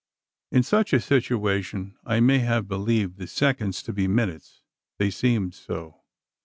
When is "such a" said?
0.63-0.99